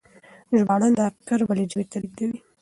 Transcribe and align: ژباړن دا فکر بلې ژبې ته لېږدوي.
ژباړن 0.57 0.91
دا 0.99 1.05
فکر 1.15 1.39
بلې 1.47 1.63
ژبې 1.71 1.85
ته 1.91 1.97
لېږدوي. 2.01 2.39